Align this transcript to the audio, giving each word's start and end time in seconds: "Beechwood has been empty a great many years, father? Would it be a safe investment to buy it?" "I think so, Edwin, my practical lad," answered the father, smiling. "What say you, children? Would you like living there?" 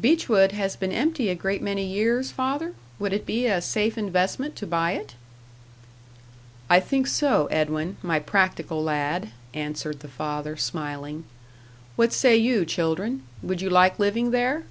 "Beechwood 0.00 0.52
has 0.52 0.76
been 0.76 0.92
empty 0.92 1.28
a 1.28 1.34
great 1.34 1.60
many 1.60 1.84
years, 1.84 2.30
father? 2.30 2.74
Would 3.00 3.12
it 3.12 3.26
be 3.26 3.46
a 3.46 3.60
safe 3.60 3.98
investment 3.98 4.54
to 4.54 4.68
buy 4.68 4.92
it?" 4.92 5.16
"I 6.70 6.78
think 6.78 7.08
so, 7.08 7.46
Edwin, 7.48 7.96
my 8.00 8.20
practical 8.20 8.80
lad," 8.84 9.32
answered 9.52 9.98
the 9.98 10.06
father, 10.06 10.56
smiling. 10.56 11.24
"What 11.96 12.12
say 12.12 12.36
you, 12.36 12.64
children? 12.64 13.24
Would 13.42 13.60
you 13.60 13.68
like 13.68 13.98
living 13.98 14.30
there?" 14.30 14.62